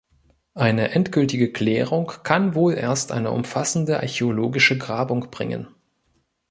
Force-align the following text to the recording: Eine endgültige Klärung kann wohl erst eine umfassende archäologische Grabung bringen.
Eine 0.55 0.93
endgültige 0.95 1.51
Klärung 1.53 2.11
kann 2.23 2.55
wohl 2.55 2.73
erst 2.73 3.11
eine 3.11 3.29
umfassende 3.29 3.99
archäologische 3.99 4.75
Grabung 4.79 5.29
bringen. 5.29 5.67